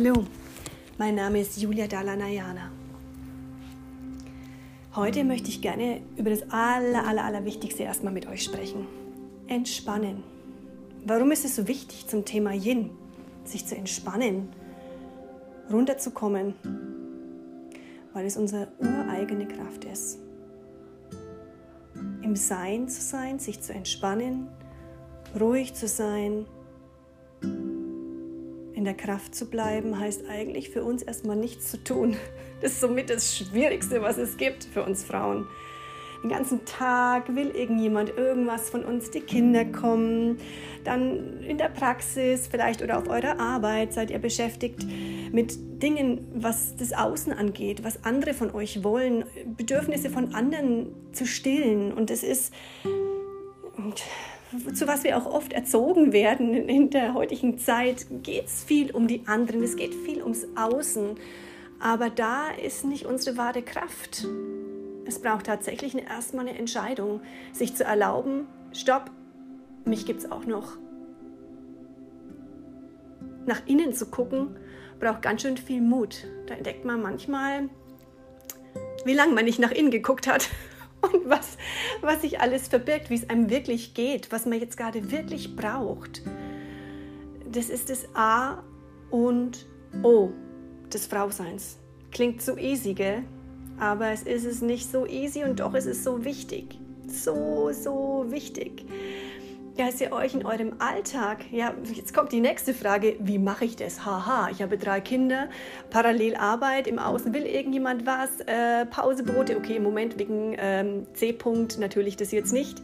[0.00, 0.24] Hallo,
[0.96, 2.70] mein Name ist Julia Dalanayana.
[4.94, 7.44] Heute möchte ich gerne über das aller, aller, aller
[7.80, 8.86] erstmal mit euch sprechen.
[9.48, 10.22] Entspannen.
[11.04, 12.90] Warum ist es so wichtig zum Thema Yin,
[13.42, 14.50] sich zu entspannen,
[15.68, 16.54] runterzukommen?
[18.12, 20.20] Weil es unsere ureigene Kraft ist.
[22.22, 24.46] Im Sein zu sein, sich zu entspannen,
[25.40, 26.46] ruhig zu sein,
[27.42, 27.67] in
[28.88, 32.16] der Kraft zu bleiben, heißt eigentlich für uns erstmal nichts zu tun.
[32.60, 35.46] Das ist somit das Schwierigste, was es gibt für uns Frauen.
[36.24, 40.38] Den ganzen Tag will irgendjemand irgendwas von uns, die Kinder kommen,
[40.82, 44.84] dann in der Praxis vielleicht oder auf eurer Arbeit seid ihr beschäftigt
[45.30, 49.24] mit Dingen, was das Außen angeht, was andere von euch wollen,
[49.56, 51.92] Bedürfnisse von anderen zu stillen.
[51.92, 52.52] Und es ist
[54.74, 59.06] zu was wir auch oft erzogen werden in der heutigen Zeit, geht es viel um
[59.06, 61.16] die anderen, es geht viel ums Außen.
[61.80, 64.26] Aber da ist nicht unsere wahre Kraft.
[65.06, 67.20] Es braucht tatsächlich erstmal eine Entscheidung,
[67.52, 69.10] sich zu erlauben, stopp,
[69.84, 70.76] mich gibt es auch noch.
[73.46, 74.56] Nach innen zu gucken,
[75.00, 76.26] braucht ganz schön viel Mut.
[76.46, 77.70] Da entdeckt man manchmal,
[79.04, 80.48] wie lange man nicht nach innen geguckt hat
[81.02, 81.56] und was,
[82.00, 86.22] was sich alles verbirgt, wie es einem wirklich geht, was man jetzt gerade wirklich braucht.
[87.50, 88.62] Das ist das A
[89.10, 89.66] und
[90.02, 90.30] O
[90.92, 91.78] des Frauseins.
[92.10, 93.24] Klingt so easy, gell?
[93.78, 96.78] Aber es ist es nicht so easy und doch ist es so wichtig.
[97.06, 98.84] So, so wichtig
[99.78, 103.76] dass ihr euch in eurem Alltag, ja, jetzt kommt die nächste Frage, wie mache ich
[103.76, 104.04] das?
[104.04, 105.48] Haha, ich habe drei Kinder,
[105.90, 111.78] parallel Arbeit, im Außen will irgendjemand was, äh, Pausebrote, okay, im Moment wegen ähm, C-Punkt
[111.78, 112.82] natürlich das jetzt nicht.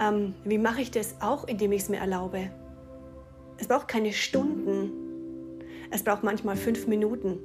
[0.00, 1.14] Ähm, wie mache ich das?
[1.20, 2.50] Auch indem ich es mir erlaube.
[3.58, 4.90] Es braucht keine Stunden,
[5.92, 7.38] es braucht manchmal fünf Minuten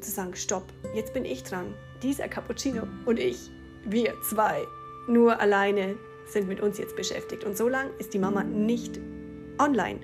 [0.00, 0.64] zu sagen, stopp,
[0.96, 3.38] jetzt bin ich dran, dieser Cappuccino und ich,
[3.84, 4.62] wir zwei,
[5.06, 5.94] nur alleine
[6.26, 7.44] sind mit uns jetzt beschäftigt.
[7.44, 9.00] Und so lange ist die Mama nicht
[9.58, 10.00] online.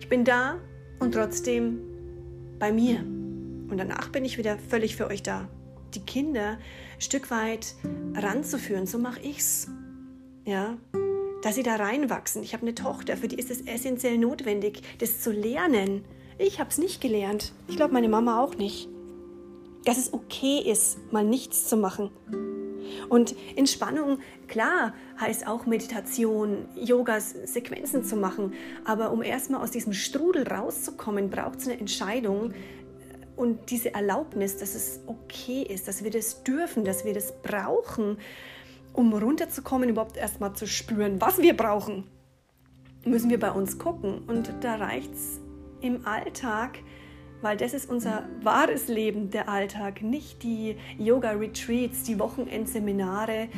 [0.00, 0.58] Ich bin da
[0.98, 1.80] und trotzdem
[2.58, 3.00] bei mir.
[3.00, 5.48] Und danach bin ich wieder völlig für euch da.
[5.94, 6.58] Die Kinder
[6.94, 7.74] ein Stück weit
[8.14, 9.68] ranzuführen, so mache ich's.
[10.44, 10.76] Ja,
[11.42, 12.42] dass sie da reinwachsen.
[12.42, 16.04] Ich habe eine Tochter, für die ist es essentiell notwendig, das zu lernen.
[16.38, 17.52] Ich habe es nicht gelernt.
[17.68, 18.88] Ich glaube, meine Mama auch nicht.
[19.84, 22.10] Dass es okay ist, mal nichts zu machen.
[23.08, 24.18] Und Entspannung,
[24.48, 28.54] klar, heißt auch Meditation, Yogas, Sequenzen zu machen.
[28.84, 32.52] Aber um erstmal aus diesem Strudel rauszukommen, braucht es eine Entscheidung
[33.36, 38.18] und diese Erlaubnis, dass es okay ist, dass wir das dürfen, dass wir das brauchen,
[38.92, 42.04] um runterzukommen, überhaupt erstmal zu spüren, was wir brauchen.
[43.04, 44.22] Müssen wir bei uns gucken.
[44.28, 45.40] Und da reicht es
[45.80, 46.78] im Alltag,
[47.44, 53.48] weil das ist unser wahres Leben, der Alltag, nicht die Yoga-Retreats, die Wochenendseminare,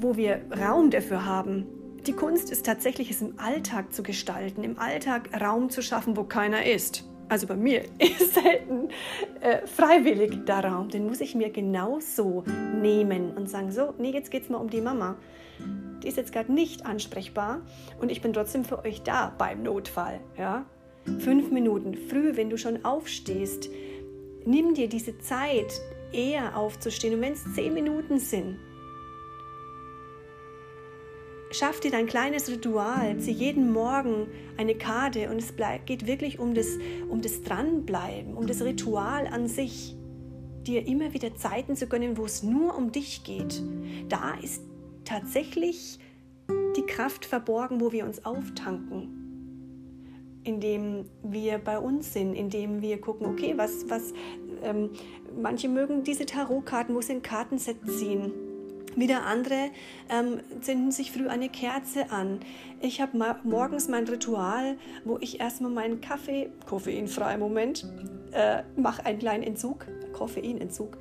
[0.00, 1.66] wo wir Raum dafür haben.
[2.06, 6.24] Die Kunst ist tatsächlich, es im Alltag zu gestalten, im Alltag Raum zu schaffen, wo
[6.24, 7.04] keiner ist.
[7.28, 8.88] Also bei mir ist selten
[9.40, 10.88] äh, freiwillig der Raum.
[10.88, 12.42] Den muss ich mir genauso
[12.80, 15.16] nehmen und sagen, so, nee, jetzt geht es mal um die Mama.
[16.02, 17.60] Die ist jetzt gerade nicht ansprechbar
[18.00, 20.20] und ich bin trotzdem für euch da beim Notfall.
[20.38, 20.64] Ja?
[21.20, 23.70] Fünf Minuten früh, wenn du schon aufstehst,
[24.44, 25.80] nimm dir diese Zeit,
[26.12, 27.14] eher aufzustehen.
[27.14, 28.58] Und wenn es zehn Minuten sind,
[31.50, 36.54] schaff dir dein kleines Ritual, zieh jeden Morgen eine Karte und es geht wirklich um
[36.54, 36.78] das,
[37.08, 39.96] um das Dranbleiben, um das Ritual an sich,
[40.62, 43.62] dir immer wieder Zeiten zu gönnen, wo es nur um dich geht.
[44.08, 44.62] Da ist
[45.04, 45.98] tatsächlich
[46.76, 49.25] die Kraft verborgen, wo wir uns auftanken
[50.46, 54.12] indem wir bei uns sind, indem wir gucken, okay, was, was,
[54.62, 54.90] ähm,
[55.40, 58.32] manche mögen diese Tarotkarten, wo sie ein Kartenset ziehen.
[58.94, 59.70] Wieder andere
[60.08, 62.40] ähm, zünden sich früh eine Kerze an.
[62.80, 67.86] Ich habe morgens mein Ritual, wo ich erstmal meinen Kaffee, koffeinfrei Moment,
[68.32, 70.96] äh, mache einen kleinen Entzug, Koffeinentzug,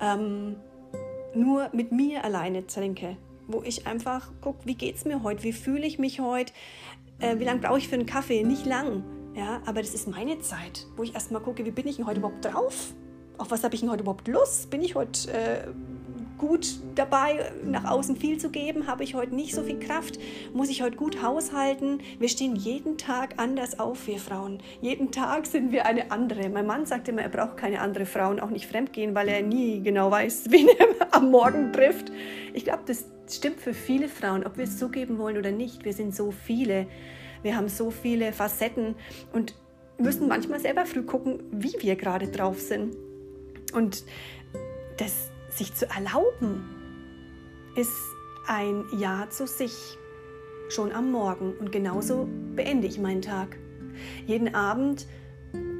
[0.00, 0.56] ähm,
[1.34, 3.16] nur mit mir alleine trinke
[3.52, 6.52] wo ich einfach gucke, wie geht es mir heute, wie fühle ich mich heute,
[7.20, 8.42] äh, wie lange brauche ich für einen Kaffee?
[8.42, 9.04] Nicht lang.
[9.34, 12.18] Ja, aber das ist meine Zeit, wo ich erstmal gucke, wie bin ich denn heute
[12.18, 12.92] überhaupt drauf?
[13.38, 14.70] Auf was habe ich denn heute überhaupt Lust?
[14.70, 15.68] Bin ich heute äh,
[16.40, 18.86] gut dabei, nach außen viel zu geben?
[18.86, 20.18] Habe ich heute nicht so viel Kraft?
[20.54, 22.00] Muss ich heute gut haushalten?
[22.18, 24.58] Wir stehen jeden Tag anders auf, wir Frauen.
[24.80, 26.48] Jeden Tag sind wir eine andere.
[26.48, 29.42] Mein Mann sagt immer, er braucht keine andere Frau und auch nicht fremdgehen, weil er
[29.42, 32.10] nie genau weiß, wen er am Morgen trifft.
[32.54, 35.84] Ich glaube, das stimmt für viele Frauen, ob wir es zugeben wollen oder nicht.
[35.84, 36.86] Wir sind so viele.
[37.42, 38.94] Wir haben so viele Facetten
[39.34, 39.54] und
[39.98, 42.96] müssen manchmal selber früh gucken, wie wir gerade drauf sind.
[43.74, 44.04] Und
[44.96, 46.64] das sich zu erlauben,
[47.76, 47.96] ist
[48.46, 49.98] ein Ja zu sich
[50.68, 51.54] schon am Morgen.
[51.58, 53.58] Und genauso beende ich meinen Tag.
[54.26, 55.06] Jeden Abend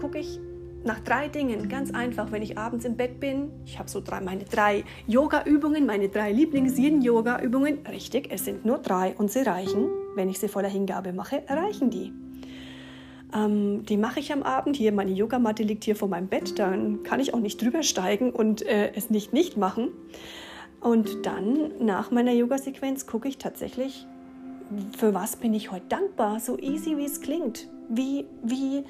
[0.01, 0.41] gucke ich
[0.83, 4.21] nach drei Dingen, ganz einfach, wenn ich abends im Bett bin, ich habe so drei,
[4.21, 7.81] meine drei Yoga-Übungen, meine drei Lieblings-Yin-Yoga-Übungen.
[7.87, 9.91] Richtig, es sind nur drei und sie reichen.
[10.15, 12.13] Wenn ich sie voller Hingabe mache, reichen die.
[13.35, 14.77] Ähm, die mache ich am Abend.
[14.77, 16.59] Hier, meine Yogamatte liegt hier vor meinem Bett.
[16.59, 19.89] Dann kann ich auch nicht drüber steigen und äh, es nicht nicht machen.
[20.81, 24.07] Und dann, nach meiner Yoga-Sequenz, gucke ich tatsächlich,
[24.97, 26.41] für was bin ich heute dankbar.
[26.41, 27.69] So easy, wie es klingt.
[27.89, 28.85] Wie, wie,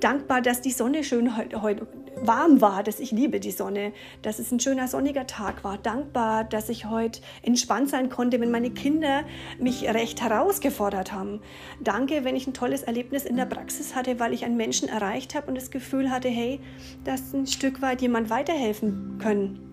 [0.00, 1.86] dankbar, dass die Sonne schön heute, heute
[2.22, 5.78] warm war, dass ich liebe die Sonne, dass es ein schöner sonniger Tag war.
[5.78, 9.24] Dankbar, dass ich heute entspannt sein konnte, wenn meine Kinder
[9.58, 11.40] mich recht herausgefordert haben.
[11.80, 15.34] Danke, wenn ich ein tolles Erlebnis in der Praxis hatte, weil ich einen Menschen erreicht
[15.34, 16.60] habe und das Gefühl hatte, hey,
[17.04, 19.70] dass ein Stück weit jemand weiterhelfen können.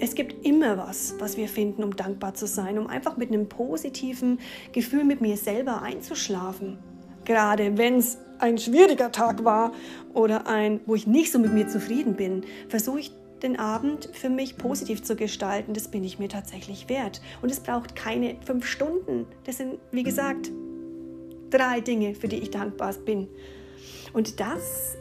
[0.00, 3.48] Es gibt immer was, was wir finden, um dankbar zu sein, um einfach mit einem
[3.48, 4.38] positiven
[4.72, 6.78] Gefühl mit mir selber einzuschlafen.
[7.24, 9.72] Gerade wenn es ein schwieriger Tag war
[10.14, 13.12] oder ein, wo ich nicht so mit mir zufrieden bin, versuche ich
[13.42, 15.74] den Abend für mich positiv zu gestalten.
[15.74, 17.20] Das bin ich mir tatsächlich wert.
[17.42, 19.26] Und es braucht keine fünf Stunden.
[19.44, 20.50] Das sind, wie gesagt,
[21.50, 23.28] drei Dinge, für die ich dankbar bin.
[24.12, 24.96] Und das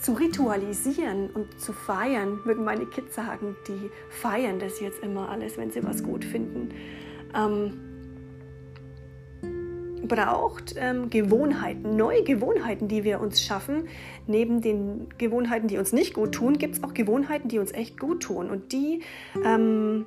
[0.00, 5.56] zu ritualisieren und zu feiern, würden meine Kids sagen, die feiern das jetzt immer alles,
[5.56, 6.68] wenn sie was gut finden.
[7.34, 7.85] Ähm,
[10.08, 13.88] braucht ähm, Gewohnheiten, neue Gewohnheiten, die wir uns schaffen.
[14.26, 17.98] Neben den Gewohnheiten, die uns nicht gut tun, gibt es auch Gewohnheiten, die uns echt
[17.98, 18.50] gut tun.
[18.50, 19.02] Und die
[19.44, 20.06] ähm,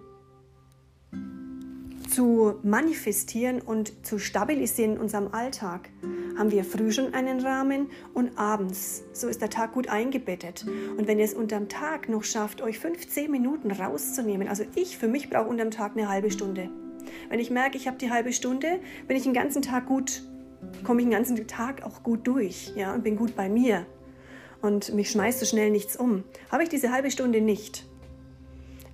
[2.09, 5.89] zu manifestieren und zu stabilisieren in unserem Alltag,
[6.37, 9.03] haben wir früh schon einen Rahmen und abends.
[9.13, 10.65] So ist der Tag gut eingebettet.
[10.97, 15.07] Und wenn ihr es unterm Tag noch schafft, euch 15 Minuten rauszunehmen, also ich für
[15.07, 16.69] mich brauche unterm Tag eine halbe Stunde.
[17.29, 20.23] Wenn ich merke, ich habe die halbe Stunde, bin ich den ganzen Tag gut,
[20.83, 23.85] komme ich den ganzen Tag auch gut durch ja, und bin gut bei mir.
[24.61, 26.23] Und mich schmeißt so schnell nichts um.
[26.51, 27.85] Habe ich diese halbe Stunde nicht,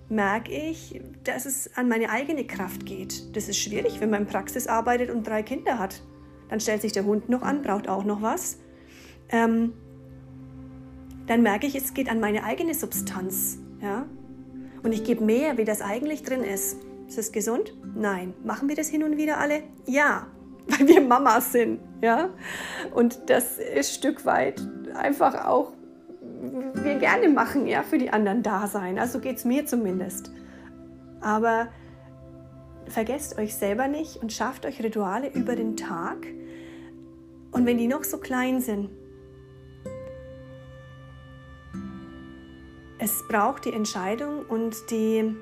[0.09, 3.35] merke ich, dass es an meine eigene Kraft geht.
[3.35, 6.01] Das ist schwierig, wenn man in Praxis arbeitet und drei Kinder hat.
[6.49, 8.59] Dann stellt sich der Hund noch an, braucht auch noch was.
[9.29, 9.73] Ähm,
[11.25, 13.57] dann merke ich, es geht an meine eigene Substanz.
[13.81, 14.05] Ja?
[14.83, 16.77] Und ich gebe mehr, wie das eigentlich drin ist.
[17.07, 17.75] Ist das gesund?
[17.95, 18.33] Nein.
[18.43, 19.63] Machen wir das hin und wieder alle?
[19.85, 20.27] Ja,
[20.67, 22.29] weil wir Mamas sind, ja.
[22.93, 24.61] Und das ist ein Stück weit
[24.95, 25.73] einfach auch
[26.73, 28.99] wir gerne machen, ja, für die anderen da sein.
[28.99, 30.31] Also geht es mir zumindest.
[31.21, 31.67] Aber
[32.87, 36.27] vergesst euch selber nicht und schafft euch Rituale über den Tag.
[37.51, 38.89] Und wenn die noch so klein sind,
[42.97, 45.35] es braucht die Entscheidung und die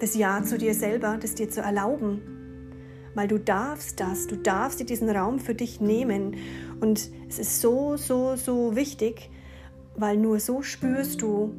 [0.00, 2.22] das Ja zu dir selber, das dir zu erlauben.
[3.14, 6.36] Weil du darfst das, du darfst dir diesen Raum für dich nehmen.
[6.80, 9.30] Und es ist so, so, so wichtig,
[9.96, 11.52] weil nur so spürst du,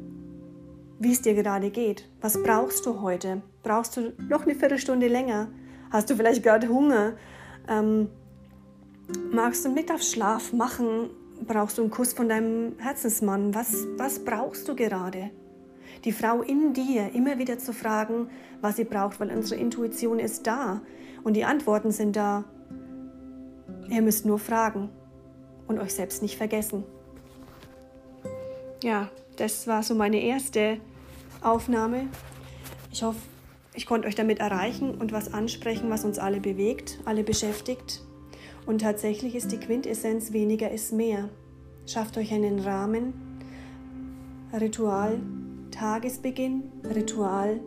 [0.98, 2.08] wie es dir gerade geht.
[2.20, 3.42] Was brauchst du heute?
[3.62, 5.48] Brauchst du noch eine Viertelstunde länger?
[5.90, 7.14] Hast du vielleicht gerade Hunger?
[7.68, 8.08] Ähm,
[9.32, 11.10] magst du einen Mittagsschlaf machen?
[11.46, 13.54] Brauchst du einen Kuss von deinem Herzensmann?
[13.54, 15.30] Was, was brauchst du gerade?
[16.04, 18.28] Die Frau in dir immer wieder zu fragen,
[18.60, 20.80] was sie braucht, weil unsere Intuition ist da
[21.24, 22.44] und die Antworten sind da.
[23.88, 24.90] Ihr müsst nur fragen
[25.66, 26.84] und euch selbst nicht vergessen.
[28.82, 30.78] Ja, das war so meine erste
[31.40, 32.08] Aufnahme.
[32.90, 33.20] Ich hoffe,
[33.74, 38.02] ich konnte euch damit erreichen und was ansprechen, was uns alle bewegt, alle beschäftigt.
[38.66, 41.28] Und tatsächlich ist die Quintessenz weniger ist mehr.
[41.86, 43.12] Schafft euch einen Rahmen,
[44.52, 45.18] Ritual,
[45.72, 47.60] Tagesbeginn, Ritual,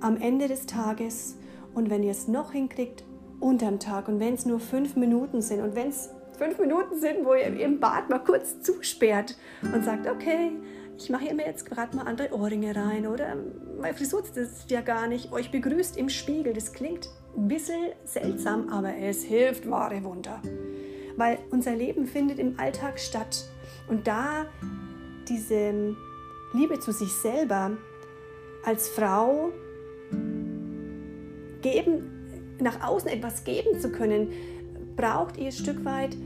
[0.00, 1.36] am Ende des Tages
[1.74, 3.04] und wenn ihr es noch hinkriegt,
[3.40, 7.24] unterm Tag und wenn es nur fünf Minuten sind und wenn es fünf Minuten sind,
[7.24, 9.36] wo ihr im Bad mal kurz zusperrt
[9.74, 10.52] und sagt, okay,
[10.96, 13.36] ich mache mir jetzt gerade mal andere Ohrringe rein oder
[13.80, 16.52] meine Frisur ist ja gar nicht, euch begrüßt im Spiegel.
[16.52, 20.42] Das klingt ein bisschen seltsam, aber es hilft wahre Wunder.
[21.16, 23.44] Weil unser Leben findet im Alltag statt
[23.88, 24.46] und da
[25.28, 25.96] diese
[26.52, 27.72] Liebe zu sich selber
[28.64, 29.52] als Frau
[31.62, 34.32] geben, nach außen etwas geben zu können,
[34.96, 36.16] braucht ihr ein Stück weit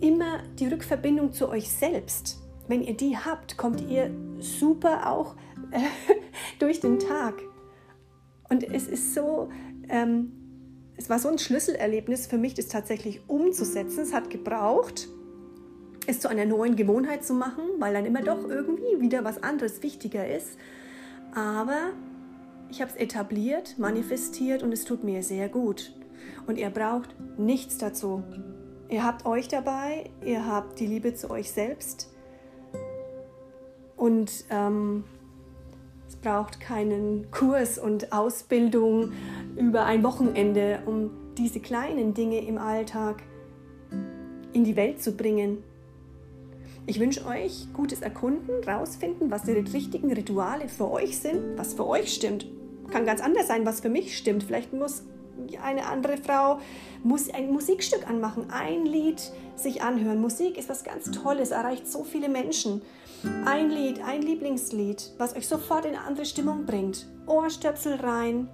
[0.00, 2.38] immer die Rückverbindung zu euch selbst.
[2.66, 4.10] Wenn ihr die habt, kommt ihr
[4.40, 5.36] super auch
[5.70, 5.80] äh,
[6.58, 7.34] durch den Tag.
[8.48, 9.50] Und es ist so,
[9.88, 10.32] ähm,
[10.96, 14.00] es war so ein Schlüsselerlebnis für mich, das tatsächlich umzusetzen.
[14.00, 15.08] Es hat gebraucht,
[16.08, 19.82] es zu einer neuen Gewohnheit zu machen, weil dann immer doch irgendwie wieder was anderes
[19.82, 20.58] wichtiger ist.
[21.34, 21.90] Aber
[22.70, 25.92] ich habe es etabliert, manifestiert und es tut mir sehr gut.
[26.46, 28.22] Und ihr braucht nichts dazu.
[28.88, 32.10] Ihr habt euch dabei, ihr habt die Liebe zu euch selbst.
[33.96, 35.04] Und ähm,
[36.08, 39.12] es braucht keinen Kurs und Ausbildung
[39.56, 43.22] über ein Wochenende, um diese kleinen Dinge im Alltag
[44.54, 45.62] in die Welt zu bringen.
[46.88, 51.86] Ich wünsche euch gutes Erkunden, rausfinden, was die richtigen Rituale für euch sind, was für
[51.86, 52.46] euch stimmt.
[52.90, 54.42] Kann ganz anders sein, was für mich stimmt.
[54.42, 55.02] Vielleicht muss
[55.62, 56.60] eine andere Frau
[57.02, 59.20] muss ein Musikstück anmachen, ein Lied
[59.54, 60.18] sich anhören.
[60.18, 62.80] Musik ist was ganz Tolles, erreicht so viele Menschen.
[63.44, 67.06] Ein Lied, ein Lieblingslied, was euch sofort in eine andere Stimmung bringt.
[67.26, 68.48] Ohrstöpsel rein,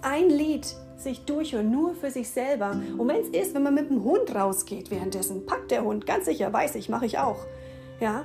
[0.00, 0.66] ein Lied
[0.96, 2.80] sich durchhören, nur für sich selber.
[2.96, 6.24] Und wenn es ist, wenn man mit dem Hund rausgeht währenddessen, packt der Hund, ganz
[6.24, 7.44] sicher, weiß ich, mache ich auch.
[8.00, 8.24] Ja,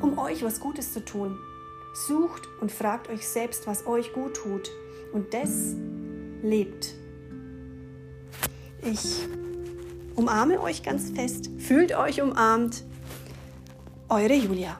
[0.00, 1.38] um euch was Gutes zu tun.
[1.94, 4.70] Sucht und fragt euch selbst, was euch gut tut.
[5.12, 5.74] Und das
[6.42, 6.94] lebt.
[8.82, 9.26] Ich
[10.14, 12.84] umarme euch ganz fest, fühlt euch umarmt.
[14.08, 14.78] Eure Julia.